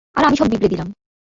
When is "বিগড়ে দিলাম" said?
0.47-0.87